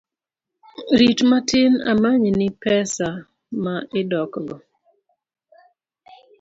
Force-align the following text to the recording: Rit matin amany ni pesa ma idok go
Rit 0.99 1.19
matin 1.29 1.71
amany 1.91 2.25
ni 2.39 2.47
pesa 2.61 3.07
ma 3.63 3.75
idok 3.99 4.33
go 4.47 4.57